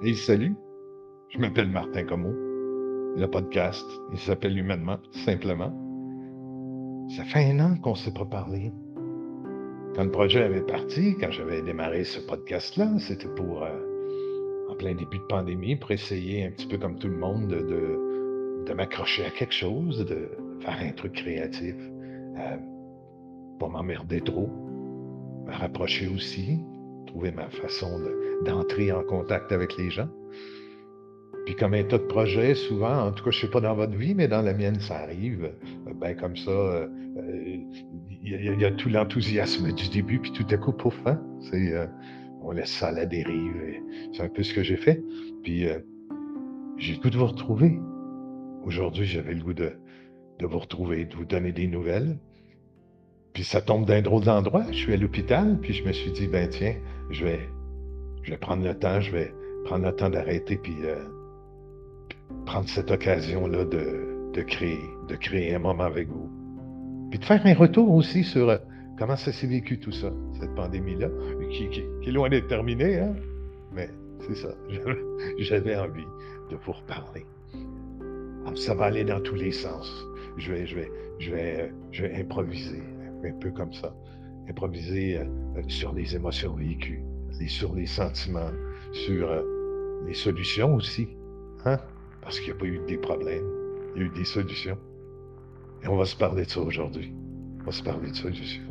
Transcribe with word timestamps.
Et 0.00 0.14
salut, 0.14 0.54
je 1.28 1.40
m'appelle 1.40 1.70
Martin 1.70 2.04
Comeau. 2.04 2.32
Le 3.16 3.26
podcast, 3.26 3.84
il 4.12 4.18
s'appelle 4.20 4.56
Humainement, 4.56 4.98
simplement. 5.24 5.72
Ça 7.16 7.24
fait 7.24 7.50
un 7.50 7.58
an 7.58 7.76
qu'on 7.82 7.90
ne 7.90 7.96
s'est 7.96 8.14
pas 8.14 8.24
parlé. 8.24 8.70
Quand 9.96 10.04
le 10.04 10.12
projet 10.12 10.44
avait 10.44 10.62
parti, 10.62 11.16
quand 11.20 11.32
j'avais 11.32 11.62
démarré 11.62 12.04
ce 12.04 12.20
podcast-là, 12.20 12.96
c'était 13.00 13.26
pour, 13.26 13.64
euh, 13.64 14.68
en 14.68 14.76
plein 14.76 14.94
début 14.94 15.18
de 15.18 15.26
pandémie, 15.28 15.74
pour 15.74 15.90
essayer 15.90 16.44
un 16.44 16.52
petit 16.52 16.68
peu 16.68 16.78
comme 16.78 16.96
tout 17.00 17.08
le 17.08 17.18
monde 17.18 17.48
de, 17.48 18.64
de, 18.66 18.72
m'accrocher 18.74 19.24
à 19.24 19.30
quelque 19.30 19.54
chose, 19.54 20.04
de 20.04 20.28
faire 20.60 20.78
un 20.80 20.92
truc 20.92 21.14
créatif, 21.14 21.74
euh, 21.74 22.56
pas 23.58 23.68
m'emmerder 23.68 24.20
trop, 24.20 24.48
me 25.44 25.52
rapprocher 25.52 26.06
aussi, 26.06 26.60
trouver 27.08 27.32
ma 27.32 27.48
façon 27.48 28.00
d'entrer 28.44 28.92
en 28.92 29.02
contact 29.02 29.52
avec 29.52 29.76
les 29.76 29.90
gens. 29.90 30.08
Puis 31.48 31.56
comme 31.56 31.72
un 31.72 31.82
tas 31.82 31.96
de 31.96 32.04
projets, 32.04 32.54
souvent, 32.54 33.06
en 33.06 33.12
tout 33.12 33.24
cas, 33.24 33.30
je 33.30 33.38
ne 33.38 33.40
sais 33.40 33.50
pas 33.50 33.60
dans 33.60 33.74
votre 33.74 33.96
vie, 33.96 34.14
mais 34.14 34.28
dans 34.28 34.42
la 34.42 34.52
mienne, 34.52 34.78
ça 34.80 34.98
arrive. 34.98 35.44
Euh, 35.44 35.94
ben 35.94 36.14
comme 36.14 36.36
ça, 36.36 36.50
euh, 36.50 36.86
il 38.22 38.60
y, 38.60 38.64
a 38.66 38.70
tout 38.70 38.90
l'enthousiasme 38.90 39.72
du 39.72 39.88
début, 39.88 40.18
puis 40.18 40.30
tout 40.32 40.44
à 40.50 40.58
coup, 40.58 40.72
pouf, 40.72 40.94
hein? 41.06 41.18
Euh, 41.54 41.86
on 42.42 42.52
laisse 42.52 42.70
ça 42.70 42.88
à 42.88 42.92
la 42.92 43.06
dérive. 43.06 43.54
C'est 44.12 44.22
un 44.22 44.28
peu 44.28 44.42
ce 44.42 44.52
que 44.52 44.62
j'ai 44.62 44.76
fait. 44.76 45.02
Puis 45.42 45.66
j'ai 46.76 46.92
le 46.92 47.00
goût 47.00 47.08
de 47.08 47.16
vous 47.16 47.26
retrouver. 47.26 47.78
Aujourd'hui, 48.64 49.06
j'avais 49.06 49.32
le 49.32 49.42
goût 49.42 49.54
de, 49.54 49.72
de 50.38 50.46
vous 50.46 50.58
retrouver, 50.58 51.06
de 51.06 51.16
vous 51.16 51.24
donner 51.24 51.52
des 51.52 51.66
nouvelles. 51.66 52.18
Puis 53.32 53.44
ça 53.44 53.60
tombe 53.60 53.84
d'un 53.86 54.02
drôle 54.02 54.24
d'endroit. 54.24 54.64
Je 54.70 54.76
suis 54.76 54.94
à 54.94 54.96
l'hôpital, 54.96 55.58
puis 55.60 55.72
je 55.74 55.84
me 55.84 55.92
suis 55.92 56.10
dit, 56.10 56.26
ben 56.26 56.48
tiens, 56.48 56.74
je 57.10 57.24
vais, 57.24 57.40
je 58.22 58.30
vais 58.30 58.36
prendre 58.36 58.64
le 58.64 58.74
temps, 58.74 59.00
je 59.00 59.12
vais 59.12 59.32
prendre 59.64 59.84
le 59.84 59.94
temps 59.94 60.10
d'arrêter, 60.10 60.56
puis 60.56 60.76
euh, 60.84 60.96
prendre 62.46 62.68
cette 62.68 62.90
occasion-là 62.90 63.64
de, 63.64 64.30
de, 64.32 64.42
créer, 64.42 64.80
de 65.08 65.16
créer 65.16 65.54
un 65.54 65.58
moment 65.58 65.84
avec 65.84 66.08
vous. 66.08 66.30
Puis 67.10 67.18
de 67.18 67.24
faire 67.24 67.44
un 67.44 67.54
retour 67.54 67.90
aussi 67.90 68.24
sur 68.24 68.48
euh, 68.48 68.58
comment 68.98 69.16
ça 69.16 69.32
s'est 69.32 69.46
vécu 69.46 69.78
tout 69.78 69.92
ça, 69.92 70.12
cette 70.40 70.54
pandémie-là, 70.54 71.08
qui, 71.50 71.68
qui, 71.70 71.80
est 71.80 72.12
loin 72.12 72.28
d'être 72.28 72.48
terminée, 72.48 72.98
hein? 72.98 73.14
mais 73.72 73.88
c'est 74.20 74.36
ça, 74.36 74.54
j'avais 75.38 75.76
envie 75.76 76.06
de 76.50 76.56
vous 76.56 76.72
reparler. 76.72 77.24
ça 78.56 78.74
va 78.74 78.86
aller 78.86 79.04
dans 79.04 79.20
tous 79.20 79.36
les 79.36 79.52
sens. 79.52 79.90
Je 80.36 80.52
vais, 80.52 80.66
je 80.66 80.76
vais, 80.76 80.90
je 81.18 81.30
vais, 81.32 81.60
euh, 81.60 81.68
je 81.92 82.02
vais 82.02 82.14
improviser, 82.14 82.82
un 83.24 83.32
peu 83.32 83.50
comme 83.50 83.72
ça. 83.72 83.94
Improviser 84.48 85.20
sur 85.68 85.92
les 85.92 86.14
émotions 86.14 86.54
vécues, 86.54 87.02
sur 87.46 87.74
les 87.74 87.86
sentiments, 87.86 88.50
sur 88.92 89.30
euh, 89.30 89.42
les 90.06 90.14
solutions 90.14 90.74
aussi. 90.74 91.08
Hein? 91.64 91.78
Parce 92.22 92.40
qu'il 92.40 92.52
n'y 92.52 92.58
a 92.58 92.60
pas 92.60 92.66
eu 92.66 92.80
des 92.86 92.98
problèmes, 92.98 93.46
il 93.94 94.02
y 94.02 94.04
a 94.04 94.06
eu 94.08 94.10
des 94.10 94.24
solutions. 94.24 94.78
Et 95.82 95.88
on 95.88 95.96
va 95.96 96.04
se 96.04 96.16
parler 96.16 96.44
de 96.44 96.50
ça 96.50 96.60
aujourd'hui. 96.60 97.12
On 97.60 97.64
va 97.64 97.72
se 97.72 97.82
parler 97.82 98.10
de 98.10 98.16
solutions. 98.16 98.62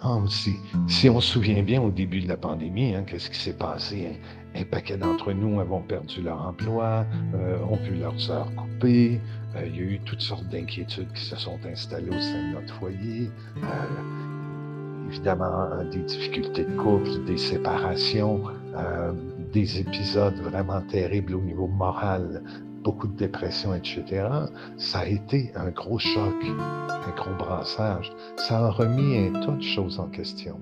Ah, 0.00 0.16
aussi, 0.16 0.56
si 0.86 1.08
on 1.08 1.20
se 1.20 1.32
souvient 1.32 1.62
bien 1.62 1.80
au 1.80 1.90
début 1.90 2.20
de 2.20 2.28
la 2.28 2.36
pandémie, 2.36 2.94
hein, 2.94 3.04
qu'est-ce 3.06 3.30
qui 3.30 3.38
s'est 3.38 3.56
passé? 3.56 4.18
Un, 4.54 4.64
paquet 4.64 4.96
d'entre 4.96 5.32
nous 5.32 5.60
avons 5.60 5.80
perdu 5.80 6.22
leur 6.22 6.40
emploi, 6.46 7.04
euh, 7.34 7.58
ont 7.68 7.76
vu 7.76 7.96
leurs 7.96 8.30
heures 8.30 8.52
coupées, 8.54 9.20
euh, 9.56 9.66
il 9.66 9.76
y 9.76 9.78
a 9.80 9.82
eu 9.82 10.00
toutes 10.04 10.20
sortes 10.20 10.48
d'inquiétudes 10.48 11.12
qui 11.12 11.24
se 11.24 11.36
sont 11.36 11.58
installées 11.66 12.10
au 12.10 12.20
sein 12.20 12.50
de 12.50 12.54
notre 12.54 12.74
foyer. 12.74 13.30
Euh, 13.58 15.08
évidemment, 15.10 15.84
des 15.90 16.02
difficultés 16.02 16.64
de 16.64 16.76
couple, 16.76 17.24
des 17.26 17.36
séparations, 17.36 18.42
des 19.52 19.78
épisodes 19.78 20.36
vraiment 20.36 20.80
terribles 20.80 21.34
au 21.34 21.40
niveau 21.40 21.66
moral, 21.68 22.42
beaucoup 22.82 23.06
de 23.06 23.16
dépression, 23.16 23.74
etc., 23.74 24.28
ça 24.76 25.00
a 25.00 25.06
été 25.06 25.52
un 25.54 25.70
gros 25.70 25.98
choc, 25.98 26.34
un 26.44 27.10
gros 27.16 27.34
brassage. 27.38 28.12
Ça 28.36 28.58
a 28.58 28.70
remis 28.70 29.16
un 29.16 29.40
tas 29.40 29.52
de 29.52 29.62
choses 29.62 29.98
en 29.98 30.08
question. 30.08 30.60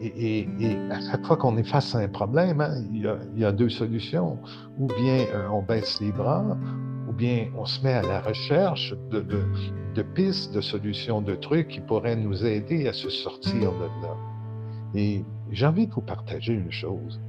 Et, 0.00 0.48
à 0.90 1.00
chaque 1.00 1.24
fois 1.24 1.36
qu'on 1.36 1.56
est 1.56 1.68
face 1.68 1.94
à 1.94 1.98
un 1.98 2.08
problème, 2.08 2.60
hein, 2.60 2.74
il, 2.92 3.08
y 3.36 3.44
a, 3.44 3.52
deux 3.52 3.68
solutions. 3.68 4.38
Ou 4.78 4.86
bien 4.86 5.24
euh, 5.32 5.48
on 5.50 5.62
baisse 5.62 6.00
les 6.00 6.10
bras, 6.10 6.44
ou 7.08 7.12
bien 7.12 7.46
on 7.56 7.64
se 7.64 7.82
met 7.82 7.92
à 7.92 8.02
la 8.02 8.20
recherche 8.20 8.94
de, 9.10 9.20
de, 9.94 10.02
pistes, 10.02 10.52
de 10.52 10.60
solutions, 10.60 11.20
de 11.20 11.34
trucs 11.34 11.68
qui 11.68 11.80
pourraient 11.80 12.16
nous 12.16 12.44
aider 12.44 12.88
à 12.88 12.92
se 12.92 13.08
sortir 13.08 13.72
de 13.72 13.84
là. 14.02 14.16
Et 14.94 15.24
j'ai 15.52 15.66
envie 15.66 15.86
de 15.86 15.92
vous 15.92 16.00
partager 16.00 16.54
une 16.54 16.72
chose. 16.72 17.20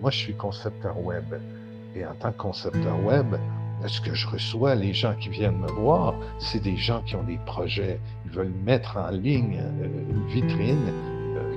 Moi, 0.00 0.10
je 0.10 0.18
suis 0.18 0.34
concepteur 0.34 0.98
web. 1.04 1.24
Et 1.94 2.06
en 2.06 2.14
tant 2.14 2.32
que 2.32 2.38
concepteur 2.38 3.04
web, 3.04 3.34
ce 3.86 4.00
que 4.00 4.14
je 4.14 4.26
reçois, 4.28 4.74
les 4.74 4.92
gens 4.92 5.14
qui 5.14 5.28
viennent 5.28 5.58
me 5.58 5.70
voir, 5.72 6.14
c'est 6.38 6.62
des 6.62 6.76
gens 6.76 7.02
qui 7.02 7.16
ont 7.16 7.24
des 7.24 7.38
projets. 7.46 8.00
Ils 8.24 8.32
veulent 8.32 8.54
mettre 8.64 8.96
en 8.96 9.10
ligne 9.10 9.60
euh, 9.60 10.10
une 10.10 10.26
vitrine 10.28 10.92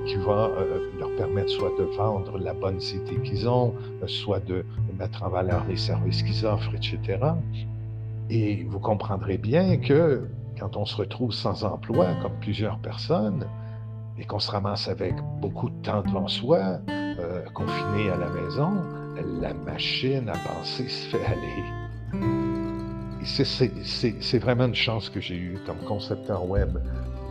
qui 0.06 0.16
va 0.16 0.50
euh, 0.56 0.90
leur 0.98 1.14
permettre 1.16 1.50
soit 1.50 1.72
de 1.78 1.84
vendre 1.96 2.38
la 2.38 2.54
bonne 2.54 2.80
cité 2.80 3.16
qu'ils 3.22 3.48
ont, 3.48 3.74
soit 4.06 4.40
de 4.40 4.64
mettre 4.98 5.22
en 5.22 5.28
valeur 5.28 5.64
les 5.68 5.76
services 5.76 6.22
qu'ils 6.22 6.46
offrent, 6.46 6.74
etc. 6.74 7.18
Et 8.30 8.64
vous 8.64 8.78
comprendrez 8.78 9.38
bien 9.38 9.76
que 9.78 10.28
quand 10.58 10.76
on 10.76 10.84
se 10.84 10.96
retrouve 10.96 11.32
sans 11.32 11.64
emploi, 11.64 12.08
comme 12.22 12.38
plusieurs 12.40 12.78
personnes, 12.78 13.46
et 14.18 14.24
qu'on 14.24 14.38
se 14.38 14.50
ramasse 14.50 14.88
avec 14.88 15.14
beaucoup 15.40 15.70
de 15.70 15.82
temps 15.82 16.02
devant 16.02 16.28
soi, 16.28 16.78
confiné 17.54 18.10
à 18.10 18.16
la 18.16 18.28
maison, 18.28 18.70
la 19.40 19.54
machine 19.54 20.28
à 20.28 20.36
penser 20.48 20.88
se 20.88 21.08
fait 21.08 21.24
aller. 21.24 21.64
C'est 23.24 24.38
vraiment 24.38 24.66
une 24.66 24.74
chance 24.74 25.08
que 25.08 25.20
j'ai 25.20 25.36
eue 25.36 25.58
comme 25.66 25.78
concepteur 25.86 26.48
web 26.48 26.78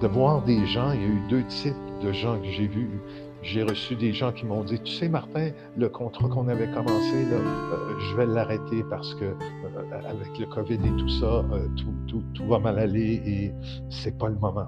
de 0.02 0.08
voir 0.08 0.42
des 0.42 0.66
gens. 0.66 0.92
Il 0.92 1.02
y 1.02 1.06
a 1.06 1.08
eu 1.08 1.22
deux 1.30 1.44
types 1.44 1.76
de 2.02 2.12
gens 2.12 2.40
que 2.40 2.46
j'ai 2.46 2.68
vus. 2.68 3.00
J'ai 3.44 3.64
reçu 3.64 3.96
des 3.96 4.14
gens 4.14 4.32
qui 4.32 4.46
m'ont 4.46 4.64
dit, 4.64 4.80
tu 4.80 4.92
sais, 4.94 5.10
Martin, 5.10 5.50
le 5.76 5.90
contrat 5.90 6.28
qu'on 6.28 6.48
avait 6.48 6.70
commencé, 6.72 7.26
euh, 7.32 8.00
je 8.00 8.16
vais 8.16 8.28
l'arrêter 8.28 8.84
parce 8.90 9.16
que 9.16 9.26
euh, 9.26 10.02
avec 10.08 10.38
le 10.38 10.46
COVID 10.46 10.76
et 10.76 10.98
tout 10.98 11.10
ça, 11.10 11.26
euh, 11.26 11.68
tout, 11.76 11.94
tout, 12.08 12.24
tout, 12.36 12.46
va 12.46 12.60
mal 12.60 12.78
aller 12.78 13.22
et 13.26 13.52
c'est 13.90 14.18
pas 14.18 14.30
le 14.30 14.36
moment. 14.36 14.68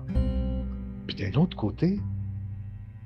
Puis 1.07 1.16
d'un 1.16 1.39
autre 1.39 1.55
côté, 1.55 2.00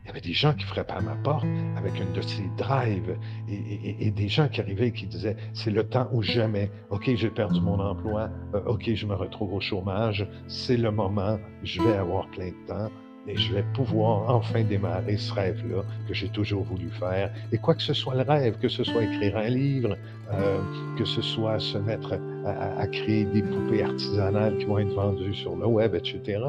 il 0.08 0.12
y 0.12 0.12
avait 0.12 0.22
des 0.22 0.34
gens 0.34 0.54
qui 0.54 0.64
frappaient 0.64 0.94
à 0.94 1.02
ma 1.02 1.16
porte 1.16 1.46
avec 1.76 2.00
une 2.00 2.14
de 2.14 2.22
ces 2.22 2.50
drives 2.56 3.18
et, 3.50 4.10
des 4.10 4.30
gens 4.30 4.48
qui 4.48 4.62
arrivaient 4.62 4.88
et 4.88 4.92
qui 4.94 5.06
disaient 5.06 5.36
c'est 5.54 5.70
le 5.70 5.84
temps 5.84 6.08
ou 6.14 6.22
jamais. 6.22 6.72
OK, 6.92 7.14
j'ai 7.14 7.30
perdu 7.30 7.60
mon 7.60 7.78
emploi. 7.78 8.30
Euh, 8.56 8.62
OK, 8.68 8.90
je 8.94 9.06
me 9.06 9.16
retrouve 9.16 9.54
au 9.54 9.60
chômage. 9.60 10.26
C'est 10.48 10.78
le 10.78 10.92
moment. 10.92 11.38
Je 11.64 11.82
vais 11.82 11.98
avoir 11.98 12.26
plein 12.30 12.48
de 12.48 12.68
temps 12.68 12.90
et 13.28 13.36
je 13.36 13.54
vais 13.54 13.66
pouvoir 13.74 14.34
enfin 14.34 14.64
démarrer 14.64 15.18
ce 15.18 15.34
rêve-là 15.34 15.84
que 16.08 16.14
j'ai 16.14 16.30
toujours 16.30 16.64
voulu 16.64 16.90
faire. 16.90 17.34
Et 17.52 17.58
quoi 17.58 17.76
que 17.76 17.84
ce 17.84 17.94
soit 17.94 18.16
le 18.16 18.22
rêve, 18.22 18.58
que 18.60 18.70
ce 18.70 18.86
soit 18.86 19.04
écrire 19.04 19.36
un 19.36 19.50
livre, 19.50 19.98
euh, 20.32 20.62
que 20.98 21.04
ce 21.04 21.22
soit 21.22 21.60
se 21.60 21.78
mettre 21.78 22.18
à, 22.46 22.80
à 22.80 22.88
créer 22.88 23.26
des 23.26 23.42
poupées 23.42 23.84
artisanales 23.84 24.58
qui 24.58 24.64
vont 24.64 24.80
être 24.80 24.96
vendues 24.96 25.36
sur 25.36 25.58
le 25.58 25.66
web, 25.66 25.96
etc. 25.96 26.40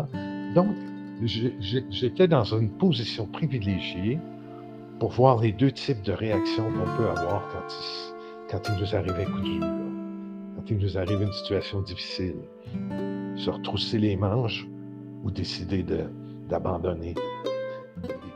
Donc, 0.54 0.69
j'étais 1.22 2.28
dans 2.28 2.44
une 2.44 2.70
position 2.70 3.26
privilégiée 3.26 4.18
pour 4.98 5.10
voir 5.10 5.40
les 5.40 5.52
deux 5.52 5.72
types 5.72 6.02
de 6.02 6.12
réactions 6.12 6.64
qu'on 6.64 6.96
peut 6.96 7.08
avoir 7.08 7.48
quand 7.48 7.64
il, 7.68 8.50
quand 8.50 8.69
il 8.69 8.81
nous 8.81 8.94
arrive 8.94 9.14
un 9.14 9.31
coup 9.31 9.40
dur, 9.40 9.66
quand 10.56 10.70
il 10.70 10.78
nous 10.78 10.98
arrive 10.98 11.22
une 11.22 11.32
situation 11.32 11.82
difficile. 11.82 12.37
Se 13.37 13.50
retrousser 13.50 13.98
les 13.98 14.16
manches 14.16 14.66
ou 15.22 15.31
décider 15.31 15.84
d'abandonner. 16.48 17.14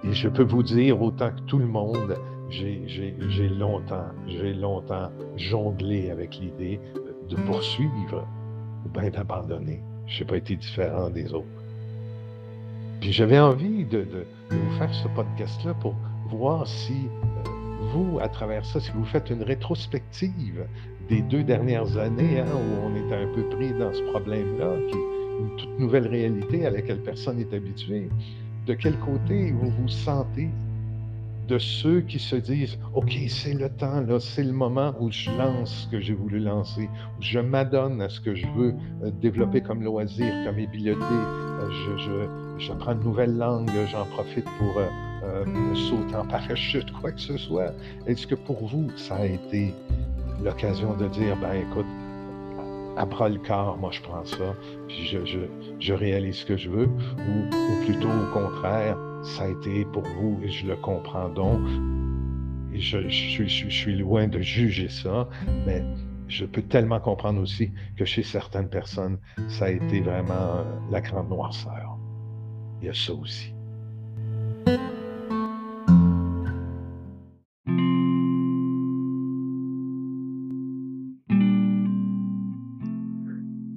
Et 0.04 0.12
je 0.12 0.28
peux 0.28 0.42
vous 0.42 0.62
dire, 0.62 1.00
autant 1.00 1.30
que 1.30 1.40
tout 1.42 1.58
le 1.58 1.66
monde, 1.66 2.16
j'ai 2.50 3.48
longtemps, 3.48 4.06
j'ai 4.26 4.52
longtemps 4.54 5.10
jonglé 5.36 6.10
avec 6.10 6.38
l'idée 6.38 6.80
de 7.28 7.36
poursuivre 7.36 8.26
ou 8.84 8.88
bien 8.88 9.10
d'abandonner. 9.10 9.82
Je 10.06 10.20
n'ai 10.20 10.26
pas 10.26 10.36
été 10.36 10.56
différent 10.56 11.08
des 11.10 11.32
autres. 11.32 11.61
Puis 13.02 13.12
j'avais 13.12 13.40
envie 13.40 13.84
de, 13.84 14.06
vous 14.49 14.78
faire 14.78 14.94
ce 14.94 15.08
podcast-là 15.08 15.75
pour 15.75 15.96
voir 16.28 16.69
si 16.69 16.93
euh, 16.93 17.50
vous, 17.93 18.20
à 18.20 18.28
travers 18.28 18.64
ça, 18.64 18.78
si 18.78 18.93
vous 18.93 19.04
faites 19.04 19.28
une 19.28 19.43
rétrospective 19.43 20.64
des 21.08 21.20
deux 21.20 21.43
dernières 21.43 21.99
années 21.99 22.38
hein, 22.38 22.46
où 22.54 22.87
on 22.87 22.94
est 22.94 23.12
un 23.12 23.26
peu 23.34 23.43
pris 23.56 23.72
dans 23.72 23.93
ce 23.93 24.02
problème-là, 24.12 24.76
qui 24.88 24.96
est 24.96 25.40
une 25.40 25.56
toute 25.56 25.78
nouvelle 25.81 26.06
réalité 26.06 26.64
à 26.64 26.70
laquelle 26.70 27.02
personne 27.02 27.38
n'est 27.38 27.52
habitué, 27.52 28.08
de 28.69 28.75
quel 28.75 28.96
côté 29.00 29.50
vous 29.50 29.70
vous 29.70 29.88
sentez 29.88 30.48
de 31.48 31.58
ceux 31.58 32.00
qui 32.00 32.18
se 32.18 32.36
disent 32.36 32.78
OK, 32.94 33.12
c'est 33.28 33.54
le 33.54 33.68
temps, 33.68 34.00
là, 34.00 34.20
c'est 34.20 34.44
le 34.44 34.52
moment 34.52 34.94
où 35.00 35.10
je 35.10 35.30
lance 35.30 35.84
ce 35.84 35.88
que 35.88 36.00
j'ai 36.00 36.14
voulu 36.14 36.38
lancer, 36.38 36.88
où 37.18 37.22
je 37.22 37.38
m'adonne 37.38 38.00
à 38.00 38.08
ce 38.08 38.20
que 38.20 38.34
je 38.34 38.46
veux 38.56 38.74
euh, 39.02 39.10
développer 39.20 39.60
comme 39.60 39.82
loisir, 39.82 40.32
comme 40.44 40.58
habileté. 40.58 41.00
Euh, 41.02 41.70
je, 41.98 42.64
j'apprends 42.64 42.94
de 42.94 43.02
nouvelles 43.02 43.36
langues, 43.36 43.70
j'en 43.90 44.04
profite 44.06 44.44
pour 44.58 44.78
euh, 44.78 45.74
sauter 45.90 46.16
en 46.16 46.26
parachute, 46.26 46.90
quoi 46.92 47.12
que 47.12 47.20
ce 47.20 47.36
soit. 47.36 47.72
Est-ce 48.06 48.26
que 48.26 48.34
pour 48.34 48.66
vous, 48.66 48.88
ça 48.96 49.16
a 49.16 49.26
été 49.26 49.74
l'occasion 50.42 50.94
de 50.94 51.08
dire 51.08 51.36
ben 51.40 51.54
écoute, 51.54 51.86
à 52.96 53.06
bras 53.06 53.28
le 53.28 53.38
corps, 53.38 53.78
moi 53.78 53.90
je 53.90 54.02
prends 54.02 54.24
ça, 54.24 54.54
puis 54.86 55.06
je, 55.06 55.24
je, 55.24 55.38
je 55.80 55.94
réalise 55.94 56.36
ce 56.36 56.46
que 56.46 56.56
je 56.56 56.68
veux, 56.68 56.86
ou 56.86 57.84
plutôt 57.84 58.08
au 58.08 58.32
contraire, 58.32 58.98
ça 59.22 59.44
a 59.44 59.48
été 59.48 59.84
pour 59.84 60.02
vous, 60.02 60.40
et 60.42 60.48
je 60.48 60.66
le 60.66 60.76
comprends 60.76 61.28
donc. 61.28 61.60
Je, 62.74 63.08
je, 63.08 63.44
suis 63.44 63.96
loin 63.96 64.28
de 64.28 64.40
juger 64.40 64.88
ça, 64.88 65.28
mais 65.66 65.84
je 66.28 66.46
peux 66.46 66.62
tellement 66.62 67.00
comprendre 67.00 67.40
aussi 67.40 67.70
que 67.96 68.04
chez 68.04 68.22
certaines 68.22 68.69
personnes, 68.69 69.19
ça 69.48 69.66
a 69.66 69.70
été 69.70 70.00
vraiment 70.00 70.32
euh, 70.32 70.64
la 70.90 71.00
grande 71.02 71.28
noirceur. 71.28 71.98
Il 72.80 72.86
y 72.86 72.88
a 72.88 72.94
ça 72.94 73.12
aussi. 73.12 73.52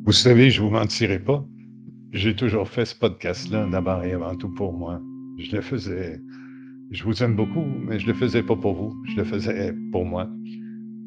Vous 0.06 0.14
savez, 0.14 0.50
je 0.50 0.62
ne 0.62 0.68
vous 0.68 0.74
mentirai 0.74 1.20
pas. 1.20 1.44
J'ai 2.14 2.36
toujours 2.36 2.70
fait 2.70 2.86
ce 2.86 2.96
podcast-là 2.96 3.68
d'abord 3.70 4.04
et 4.06 4.14
avant 4.14 4.36
tout 4.36 4.54
pour 4.54 4.72
moi. 4.72 5.02
Je 5.38 5.56
le 5.56 5.62
faisais. 5.62 6.22
Je 6.92 7.04
vous 7.04 7.24
aime 7.24 7.36
beaucoup, 7.36 7.66
mais 7.66 8.00
je 8.00 8.08
le 8.08 8.14
faisais 8.14 8.44
pas 8.44 8.56
pour 8.56 8.74
vous. 8.74 8.96
Je 9.10 9.18
le 9.18 9.24
faisais 9.24 9.74
pour 9.92 10.06
moi. 10.06 10.30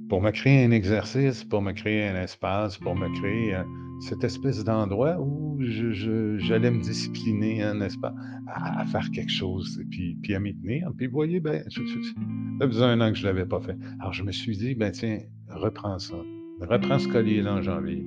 Pour 0.08 0.22
me 0.22 0.30
créer 0.30 0.64
un 0.64 0.70
exercice, 0.70 1.44
pour 1.44 1.62
me 1.62 1.72
créer 1.72 2.08
un 2.08 2.16
espace, 2.22 2.78
pour 2.78 2.96
me 2.96 3.08
créer 3.20 3.54
euh, 3.54 3.62
cette 4.00 4.25
espèce 4.25 4.64
d'endroit 4.64 5.19
où 5.20 5.58
j'allais 5.60 6.70
me 6.70 6.80
discipliner, 6.80 7.72
n'est-ce 7.75 7.98
pas, 7.98 8.14
à, 8.46 8.84
faire 8.86 9.10
quelque 9.10 9.30
chose, 9.30 9.78
et 9.80 9.84
puis, 9.84 10.16
puis 10.22 10.34
à 10.34 10.40
m'y 10.40 10.54
tenir. 10.56 10.90
Puis 10.96 11.06
vous 11.06 11.12
voyez, 11.12 11.40
ben, 11.40 11.62
ça 11.69 12.66
faisait 12.66 12.84
un 12.84 13.00
an 13.00 13.10
que 13.12 13.19
je 13.19 13.22
ne 13.22 13.28
l'avais 13.28 13.46
pas 13.46 13.60
fait. 13.60 13.76
Alors 14.00 14.12
je 14.12 14.22
me 14.22 14.32
suis 14.32 14.56
dit, 14.56 14.75
ben 14.75 14.90
tiens, 14.92 15.19
reprends 15.48 15.98
ça. 15.98 16.16
Reprends 16.60 16.98
ce 16.98 17.08
collier-là 17.08 17.54
en 17.54 17.62
janvier. 17.62 18.04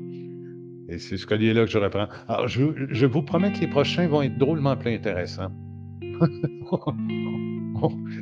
Et 0.90 0.98
c'est 0.98 1.18
ce 1.18 1.26
collier-là 1.26 1.66
que 1.66 1.72
je 1.72 1.78
reprends. 1.78 2.08
Alors, 2.28 2.48
je, 2.50 2.64
je, 2.90 3.06
vous 3.06 3.22
promets 3.22 3.54
que 3.54 3.60
les 3.60 3.68
prochains 3.68 4.08
vont 4.08 4.24
être 4.24 4.38
drôlement 4.38 4.76
plus 4.76 4.94
intéressants. 4.94 5.52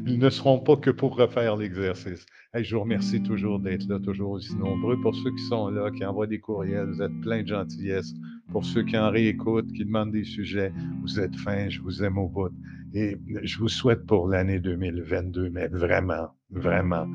Ils 0.08 0.20
ne 0.20 0.30
seront 0.30 0.60
pas 0.60 0.78
que 0.78 0.90
pour 0.90 1.18
refaire 1.18 1.58
l'exercice. 1.58 2.26
je 2.54 2.76
vous 2.76 2.82
remercie 2.82 3.22
toujours 3.22 3.60
d'être 3.60 3.88
là, 3.90 4.00
toujours 4.00 4.32
aussi 4.32 4.56
nombreux. 4.56 5.00
Pour 5.02 5.16
ceux 5.16 5.32
qui 5.32 5.44
sont 5.44 5.70
là, 5.70 5.92
qui 5.92 6.06
envoient 6.06 6.28
des 6.28 6.40
courriels, 6.40 6.88
vous 6.88 7.02
êtes 7.02 7.22
plein 7.22 7.44
de 7.44 7.48
gentillesse. 7.48 8.14
Pour 8.52 8.64
ceux 8.66 8.84
qui 8.84 8.98
en 8.98 9.10
réécoutent, 9.12 9.72
qui 9.74 9.86
demandent 9.86 10.12
des 10.12 10.24
sujets, 10.24 10.72
vous 11.02 11.20
êtes 11.20 11.36
fins, 11.36 11.70
je 11.70 11.82
vous 11.82 12.04
aime 12.04 12.18
au 12.18 12.30
bout. 12.30 12.52
Et 12.94 13.18
je 13.44 13.60
vous 13.60 13.68
souhaite 13.68 14.06
pour 14.06 14.28
l'année 14.28 14.60
2022, 14.60 15.50
mais 15.50 15.68
vraiment, 15.68 16.30
vraiment, 16.50 17.06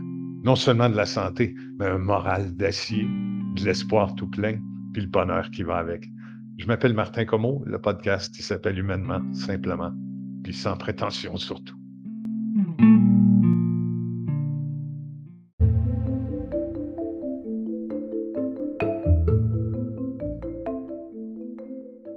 non 0.44 0.54
seulement 0.54 0.88
de 0.90 0.96
la 0.96 1.06
santé, 1.06 1.54
mais 1.78 1.86
un 1.86 1.98
moral 1.98 2.54
d'acier, 2.56 3.04
de 3.56 3.64
l'espoir 3.64 4.14
tout 4.14 4.28
plein, 4.28 4.60
puis 4.92 5.02
le 5.02 5.08
bonheur 5.08 5.50
qui 5.50 5.62
va 5.62 5.78
avec. 5.78 6.04
Je 6.58 6.66
m'appelle 6.66 6.94
Martin 6.94 7.25
Comeau, 7.25 7.64
le 7.66 7.81
podcast, 7.81 8.32
s'appelle 8.34 8.78
Humainement, 8.78 9.20
simplement 9.32 9.92
puis 10.44 10.52
sans 10.52 10.76
prétention 10.76 11.37
surtout. 11.37 11.75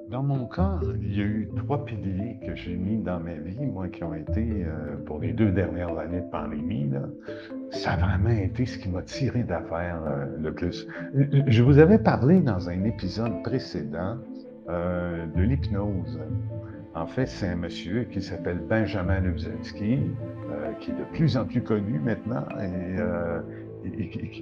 Dans 0.10 0.24
mon 0.24 0.46
cas, 0.46 0.80
il 1.02 1.18
y 1.18 1.22
a 1.22 1.26
eu 1.26 1.50
trois 1.56 1.86
piliers 1.86 2.38
que 2.46 2.56
j'ai 2.56 2.76
mis 2.76 2.98
dans 2.98 3.20
ma 3.20 3.34
vie, 3.34 3.66
moi, 3.66 3.88
qui 3.88 4.04
ont 4.04 4.14
été, 4.14 4.66
euh, 4.66 4.98
pour 5.06 5.20
les 5.20 5.32
deux 5.32 5.52
dernières 5.52 5.98
années 5.98 6.22
de 6.22 6.30
pandémie, 6.30 6.92
ça 7.72 7.94
a 7.94 7.98
vraiment 7.98 8.30
été 8.30 8.66
ce 8.66 8.78
qui 8.78 8.90
m'a 8.90 9.04
tiré 9.04 9.44
d'affaire 9.44 10.02
euh, 10.08 10.26
le 10.40 10.54
plus. 10.54 10.88
Je 11.14 11.62
vous 11.62 11.78
avais 11.78 12.00
parlé 12.00 12.42
dans 12.42 12.70
un 12.70 12.84
épisode 12.84 13.44
précédent 13.44 14.18
euh, 14.70 15.26
de 15.36 15.42
l'hypnose. 15.42 16.20
En 16.98 17.06
fait, 17.06 17.28
c'est 17.28 17.48
un 17.48 17.56
monsieur 17.56 18.06
qui 18.06 18.24
s'appelle 18.24 18.60
Benjamin 18.68 19.20
Lubzinski, 19.20 20.00
euh, 20.50 20.74
qui 20.80 20.90
est 20.90 20.96
de 20.96 21.04
plus 21.14 21.38
en 21.38 21.46
plus 21.46 21.62
connu 21.62 22.00
maintenant 22.00 22.44
et, 22.60 23.00
euh, 23.00 23.40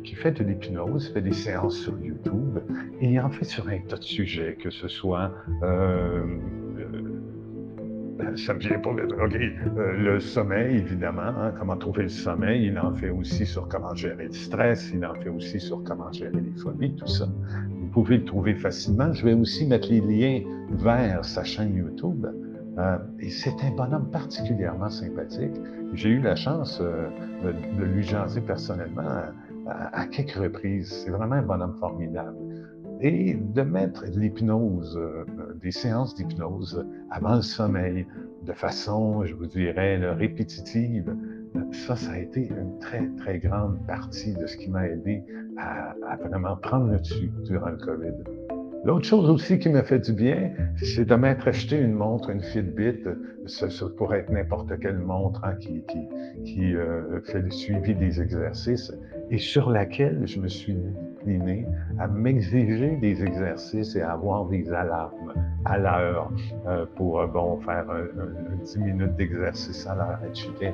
qui, 0.01 0.15
fait 0.15 0.31
de 0.31 0.45
l'hypnose, 0.45 1.11
fait 1.11 1.21
des 1.21 1.33
séances 1.33 1.77
sur 1.79 1.99
YouTube 1.99 2.59
et 3.01 3.19
en 3.19 3.29
fait 3.29 3.43
sur 3.43 3.67
un 3.67 3.79
tas 3.79 3.97
de 3.97 4.03
sujets, 4.03 4.55
que 4.55 4.69
ce 4.69 4.87
soit 4.87 5.33
euh, 5.63 6.23
ça 8.37 8.53
me 8.53 8.59
vient 8.59 8.79
pas 8.79 8.91
le 8.93 10.19
sommeil, 10.21 10.77
évidemment, 10.77 11.23
hein, 11.23 11.53
comment 11.59 11.75
trouver 11.75 12.03
le 12.03 12.09
sommeil. 12.09 12.67
Il 12.67 12.79
en 12.79 12.93
fait 12.93 13.09
aussi 13.09 13.45
sur 13.45 13.67
comment 13.67 13.93
gérer 13.93 14.27
le 14.27 14.31
stress, 14.31 14.91
il 14.93 15.05
en 15.05 15.13
fait 15.15 15.29
aussi 15.29 15.59
sur 15.59 15.83
comment 15.83 16.09
gérer 16.13 16.31
les 16.39 16.61
phobies, 16.61 16.95
tout 16.95 17.07
ça. 17.07 17.27
Vous 17.69 17.87
pouvez 17.87 18.17
le 18.17 18.23
trouver 18.23 18.55
facilement. 18.55 19.11
Je 19.11 19.25
vais 19.25 19.33
aussi 19.33 19.67
mettre 19.67 19.89
les 19.89 19.99
liens 19.99 20.41
vers 20.71 21.25
sa 21.25 21.43
chaîne 21.43 21.75
YouTube. 21.75 22.25
Euh, 22.77 22.97
et 23.19 23.29
c'est 23.29 23.55
un 23.63 23.71
bonhomme 23.71 24.09
particulièrement 24.11 24.89
sympathique. 24.89 25.53
J'ai 25.93 26.09
eu 26.09 26.19
la 26.19 26.35
chance 26.35 26.79
euh, 26.81 27.07
de, 27.43 27.83
lui 27.83 28.03
jaser 28.03 28.41
personnellement 28.41 29.23
à, 29.67 30.05
quelques 30.07 30.31
reprises. 30.31 30.91
C'est 30.91 31.11
vraiment 31.11 31.35
un 31.35 31.41
bonhomme 31.41 31.75
formidable. 31.79 32.35
Et 33.01 33.33
de 33.33 33.61
mettre 33.61 34.05
l'hypnose, 34.05 34.97
euh, 34.97 35.25
des 35.61 35.71
séances 35.71 36.15
d'hypnose 36.15 36.85
avant 37.11 37.35
le 37.35 37.41
sommeil, 37.41 38.05
de 38.43 38.53
façon, 38.53 39.25
je 39.25 39.33
vous 39.33 39.47
dirais, 39.47 39.97
répétitive, 40.13 41.15
ça, 41.71 41.95
ça 41.95 42.11
a 42.11 42.17
été 42.17 42.47
une 42.47 42.77
très, 42.79 43.07
très 43.17 43.39
grande 43.39 43.77
partie 43.87 44.33
de 44.33 44.45
ce 44.45 44.57
qui 44.57 44.69
m'a 44.69 44.87
aidé 44.87 45.23
à, 45.57 45.95
à 46.07 46.17
vraiment 46.17 46.55
prendre 46.57 46.87
le 46.91 46.99
dessus 46.99 47.31
durant 47.45 47.69
le 47.69 47.77
COVID. 47.77 48.44
L'autre 48.85 49.05
chose 49.05 49.27
aussi 49.31 49.57
qui 49.57 49.69
m'a 49.69 49.81
fait 49.81 49.97
du 49.97 50.13
bien, 50.13 50.51
c'est 50.75 51.05
de 51.05 51.15
m'être 51.15 51.47
acheté 51.47 51.75
une 51.75 51.93
montre, 51.93 52.29
une 52.29 52.41
Fitbit. 52.41 53.03
Ça, 53.47 53.67
pourrait 53.97 54.19
être 54.19 54.31
n'importe 54.31 54.79
quelle 54.79 54.99
montre 54.99 55.43
hein, 55.43 55.55
qui, 55.55 55.81
qui, 55.87 56.07
qui 56.43 56.75
euh, 56.75 57.19
fait 57.21 57.41
le 57.41 57.49
suivi 57.49 57.95
des 57.95 58.21
exercices 58.21 58.93
et 59.31 59.39
sur 59.39 59.71
laquelle 59.71 60.27
je 60.27 60.39
me 60.39 60.47
suis 60.47 60.73
discipliné 60.73 61.65
à 61.97 62.07
m'exiger 62.07 62.95
des 62.97 63.23
exercices 63.23 63.95
et 63.95 64.01
à 64.01 64.11
avoir 64.11 64.45
des 64.45 64.71
alarmes 64.71 65.33
à 65.65 65.79
l'heure 65.79 66.31
euh, 66.67 66.85
pour, 66.95 67.21
euh, 67.21 67.27
bon, 67.27 67.59
faire 67.61 67.87
10 68.63 68.79
minutes 68.79 69.15
d'exercice 69.15 69.87
à 69.87 69.95
l'heure, 69.95 70.19
etc. 70.29 70.73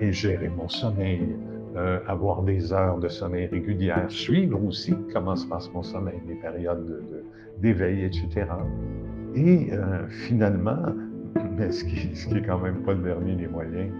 et 0.00 0.12
gérer 0.12 0.48
mon 0.48 0.68
sommeil. 0.68 1.36
Euh, 1.76 1.98
avoir 2.06 2.42
des 2.42 2.72
heures 2.72 2.98
de 2.98 3.08
sommeil 3.08 3.46
régulières, 3.46 4.10
suivre 4.10 4.62
aussi 4.64 4.94
comment 5.12 5.36
se 5.36 5.46
passe 5.46 5.70
mon 5.74 5.82
sommeil, 5.82 6.18
des 6.26 6.34
périodes 6.34 7.02
d'éveil, 7.58 8.04
etc. 8.04 8.46
Et 9.34 9.68
euh, 9.72 10.08
finalement, 10.08 10.82
mais 11.58 11.70
ce 11.70 11.84
qui, 11.84 12.16
ce 12.16 12.34
quand 12.38 12.58
même 12.58 12.82
pas 12.82 12.94
le 12.94 13.02
dernier 13.02 13.36
des 13.36 13.48
moyens, 13.48 13.92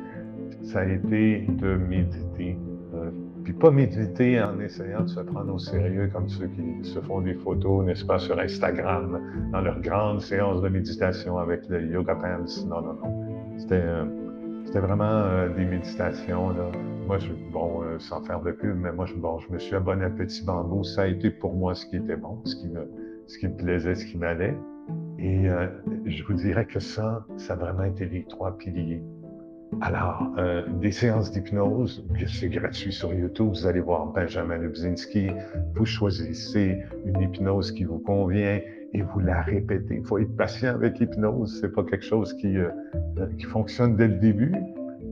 ça 0.63 0.81
a 0.81 0.87
été 0.87 1.47
de 1.47 1.77
méditer. 1.77 2.57
Euh, 2.95 3.11
puis 3.45 3.53
pas 3.53 3.71
méditer 3.71 4.43
en 4.43 4.59
essayant 4.61 5.03
de 5.03 5.09
se 5.09 5.21
prendre 5.21 5.55
au 5.55 5.59
sérieux 5.59 6.11
comme 6.13 6.29
ceux 6.29 6.49
qui 6.49 6.89
se 6.89 7.01
font 7.01 7.21
des 7.21 7.35
photos, 7.35 7.85
n'est-ce 7.85 8.05
pas, 8.05 8.19
sur 8.19 8.39
Instagram, 8.39 9.21
dans 9.53 9.61
leurs 9.61 9.81
grandes 9.81 10.23
séances 10.23 10.63
de 10.63 10.69
méditation 10.69 11.39
avec 11.39 11.69
le 11.69 11.87
yoga 11.87 12.15
pants. 12.15 12.67
Non, 12.67 12.81
non, 12.81 12.95
non. 12.95 13.59
C'était 13.59 13.85
c'était 14.69 14.81
vraiment 14.81 15.05
euh, 15.05 15.49
des 15.49 15.65
méditations. 15.65 16.51
Là. 16.51 16.71
Moi, 17.07 17.17
je, 17.17 17.33
bon, 17.51 17.83
euh, 17.83 17.99
sans 17.99 18.23
faire 18.25 18.43
de 18.43 18.53
pub, 18.53 18.77
mais 18.77 18.93
moi, 18.93 19.07
je, 19.07 19.15
bon, 19.15 19.39
je 19.39 19.51
me 19.51 19.59
suis 19.59 19.75
abonné 19.75 20.05
à 20.05 20.11
Petit 20.11 20.45
Bambou. 20.45 20.85
Ça 20.85 21.03
a 21.03 21.07
été 21.07 21.31
pour 21.31 21.55
moi 21.55 21.75
ce 21.75 21.87
qui 21.87 21.97
était 21.97 22.17
bon, 22.17 22.39
ce 22.45 22.55
qui 22.57 22.69
me, 22.69 22.87
ce 23.27 23.39
qui 23.39 23.49
plaisait, 23.49 23.95
ce 23.95 24.05
qui 24.05 24.19
m'allait. 24.19 24.55
Et 25.19 25.49
euh, 25.49 25.69
je 26.05 26.23
vous 26.23 26.35
dirais 26.35 26.67
que 26.67 26.81
ça, 26.81 27.25
ça 27.39 27.55
a 27.55 27.57
vraiment 27.57 27.85
été 27.85 28.05
les 28.05 28.25
trois 28.25 28.59
piliers. 28.59 29.03
Alors, 29.81 30.33
des 30.81 30.93
séances 30.93 31.31
d'hypnose, 31.31 32.03
c'est 32.27 32.49
gratuit 32.49 32.91
sur 32.91 33.13
YouTube. 33.13 33.49
Vous 33.51 33.67
allez 33.67 33.81
voir 33.81 34.07
Benjamin 34.07 34.57
Lubzinski. 34.57 35.29
Vous 35.75 35.85
choisissez 35.85 36.79
une 37.05 37.21
hypnose 37.21 37.73
qui 37.73 37.85
vous 37.85 37.99
convient 37.99 38.61
et 38.95 39.03
vous 39.03 39.21
la 39.21 39.43
répétez. 39.43 39.97
Il 39.97 40.05
faut 40.05 40.19
être 40.19 40.37
patient 40.37 40.75
avec 40.75 40.99
l'hypnose. 40.99 41.59
C'est 41.61 41.73
pas 41.73 41.85
quelque 41.85 42.05
chose 42.05 42.33
qui, 42.35 42.57
euh, 42.57 42.71
qui 43.39 43.45
fonctionne 43.45 43.97
dès 43.97 44.09
le 44.09 44.17
début. 44.17 44.55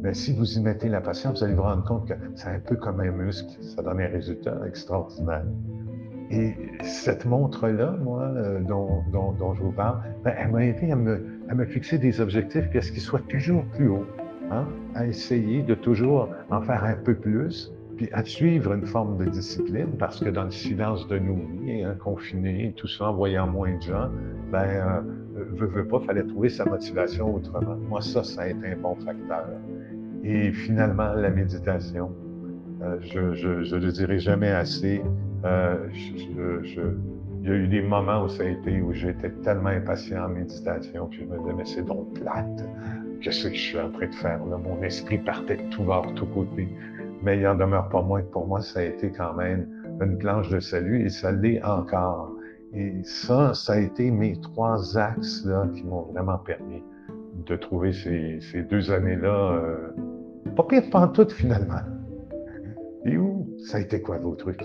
Mais 0.02 0.14
si 0.14 0.35
vous 0.35 0.59
y 0.59 0.62
mettez 0.62 0.88
la 0.88 1.00
patience, 1.00 1.38
vous 1.38 1.45
allez 1.45 1.54
vous 1.54 1.62
rendre 1.62 1.85
compte 1.85 2.09
que 2.09 2.14
c'est 2.35 2.49
un 2.49 2.61
peu 2.61 2.76
comme 2.76 3.00
un 3.00 3.11
muscle. 3.11 3.49
Ça 3.61 3.83
donne 3.83 4.00
un 4.00 4.09
résultat 4.09 4.56
extraordinaire. 4.66 5.45
Et 6.30 6.54
cette 6.83 7.25
montre-là, 7.25 7.97
moi, 8.02 8.23
euh, 8.23 8.61
dont, 8.61 9.02
dont, 9.12 9.33
dont, 9.33 9.54
je 9.54 9.62
vous 9.62 9.73
parle, 9.73 10.00
ben, 10.25 10.35
elle 10.37 10.50
m'a 10.50 10.64
aidé 10.64 10.90
à 10.90 10.97
me, 10.97 11.25
à 11.49 11.54
me, 11.54 11.64
fixer 11.64 11.99
des 11.99 12.21
objectifs 12.21 12.68
puis 12.68 12.78
à 12.78 12.83
ce 12.83 12.90
qu'ils 12.90 13.02
soient 13.02 13.23
toujours 13.28 13.64
plus 13.75 13.88
hauts. 13.88 14.06
hein, 14.50 14.66
à 14.95 15.06
essayer 15.06 15.62
de 15.62 15.75
toujours 15.75 16.28
en 16.50 16.61
faire 16.62 16.85
un 16.85 16.95
peu 16.95 17.14
plus, 17.14 17.73
puis 17.97 18.09
à 18.12 18.25
suivre 18.25 18.73
une 18.73 18.87
forme 18.87 19.17
de 19.17 19.25
discipline, 19.31 19.88
parce 19.99 20.21
que 20.21 20.29
dans 20.29 20.45
le 20.45 20.50
silence 20.50 21.07
de 21.09 21.19
nos 21.19 21.41
vies, 21.62 21.83
hein, 21.83 21.97
confinés, 21.99 22.75
tout 22.76 22.88
ça, 22.88 23.11
en 23.11 23.15
voyant 23.15 23.47
moins 23.47 23.75
de 23.76 23.83
gens, 23.83 24.11
ben, 24.53 24.65
euh, 24.65 25.00
veut, 25.55 25.67
veut 25.67 25.87
pas, 25.87 26.00
fallait 26.00 26.25
trouver 26.25 26.49
sa 26.49 26.65
motivation 26.65 27.35
autrement. 27.35 27.76
Moi, 27.88 28.00
ça, 28.03 28.23
ça 28.23 28.43
a 28.43 28.49
été 28.49 28.73
un 28.73 28.76
bon 28.76 28.97
facteur. 28.97 29.49
Et 30.25 30.53
finalement, 30.53 31.12
la 31.15 31.31
méditation, 31.31 32.12
euh, 32.83 32.99
je 33.00 33.75
ne 33.75 33.81
le 33.81 33.93
dirai 33.93 34.19
jamais 34.19 34.50
assez. 34.50 35.03
Euh, 35.45 35.76
je, 35.93 36.81
il 37.43 37.49
y 37.49 37.53
a 37.53 37.57
eu 37.57 37.69
des 37.69 37.83
moments 37.83 38.25
où 38.25 38.29
ça 38.29 38.43
a 38.43 38.47
été 38.47 38.81
où 38.81 38.93
j'étais 38.93 39.31
tellement 39.45 39.69
impatient 39.69 40.25
en 40.25 40.29
méditation, 40.29 41.07
puis 41.07 41.21
je 41.21 41.25
me 41.26 41.38
disais, 41.38 41.55
mais 41.57 41.65
c'est 41.65 41.87
donc 41.87 42.12
plate. 42.15 42.65
Qu'est-ce 43.21 43.49
que 43.49 43.55
je 43.55 43.61
suis 43.61 43.79
en 43.79 43.91
train 43.91 44.09
de 44.09 44.15
faire? 44.17 44.45
Là? 44.47 44.59
Mon 44.59 44.83
esprit 44.83 45.19
partait 45.19 45.57
de 45.57 45.71
tout 45.71 45.85
bord, 45.85 46.07
de 46.07 46.12
tous 46.15 46.26
côtés. 46.26 46.69
Mais 47.23 47.39
il 47.39 47.47
en 47.47 47.55
demeure 47.55 47.89
pas 47.89 48.03
moins 48.03 48.23
que 48.23 48.31
pour 48.31 48.47
moi, 48.47 48.61
ça 48.61 48.81
a 48.81 48.83
été 48.85 49.11
quand 49.11 49.35
même 49.35 49.69
une 50.01 50.19
planche 50.19 50.49
de 50.51 50.61
salut 50.61 51.05
et 51.05 51.09
ça 51.09 51.33
l'est 51.33 51.63
encore. 51.65 52.33
Et 52.73 53.03
ça, 53.05 53.55
ça 53.55 53.75
a 53.75 53.79
été 53.79 54.11
mes 54.11 54.39
trois 54.41 54.99
axes 54.99 55.45
là, 55.47 55.67
qui 55.75 55.85
m'ont 55.85 56.03
vraiment 56.13 56.39
permis 56.39 56.83
de 57.47 57.57
trouver 57.57 57.93
ces, 57.93 58.39
ces 58.41 58.63
deux 58.63 58.91
années-là 58.91 59.53
euh, 59.53 59.89
pas 60.57 60.65
pire 60.65 60.83
pantoute 60.91 61.33
finalement. 61.33 61.83
Et 63.05 63.17
où? 63.17 63.47
Ça 63.59 63.79
a 63.79 63.81
été 63.81 64.01
quoi 64.03 64.19
vos 64.19 64.35
trucs? 64.35 64.65